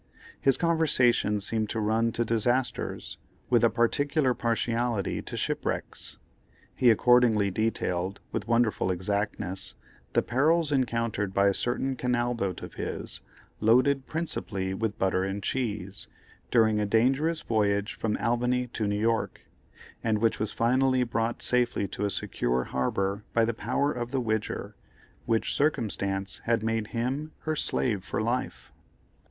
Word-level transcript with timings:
His 0.39 0.57
conversation 0.57 1.39
seemed 1.41 1.69
to 1.69 1.79
run 1.79 2.11
to 2.13 2.25
disasters, 2.25 3.19
with 3.51 3.63
a 3.63 3.69
particular 3.69 4.33
partiality 4.33 5.21
to 5.21 5.37
shipwrecks. 5.37 6.17
He 6.73 6.89
accordingly 6.89 7.51
detailed, 7.51 8.19
with 8.31 8.47
wonderful 8.47 8.89
exactness, 8.89 9.75
the 10.13 10.23
perils 10.23 10.71
encountered 10.71 11.35
by 11.35 11.49
a 11.49 11.53
certain 11.53 11.95
canal 11.95 12.33
boat 12.33 12.63
of 12.63 12.73
his, 12.73 13.21
"loaded 13.59 14.07
principally 14.07 14.73
with 14.73 14.97
butter 14.97 15.23
and 15.23 15.43
cheese," 15.43 16.07
during 16.49 16.79
a 16.79 16.87
dangerous 16.87 17.41
voyage 17.41 17.93
from 17.93 18.17
Albany 18.17 18.65
to 18.73 18.87
New 18.87 18.99
York, 18.99 19.41
and 20.03 20.17
which 20.17 20.39
was 20.39 20.51
finally 20.51 21.03
brought 21.03 21.43
safely 21.43 21.87
to 21.89 22.05
a 22.05 22.09
secure 22.09 22.63
harbor 22.63 23.23
by 23.33 23.45
the 23.45 23.53
power 23.53 23.91
of 23.91 24.09
the 24.09 24.19
Widger, 24.19 24.75
which 25.27 25.53
circumstance 25.53 26.41
had 26.45 26.63
made 26.63 26.87
him 26.87 27.33
her 27.41 27.55
slave 27.55 28.03
for 28.03 28.19
life. 28.19 28.73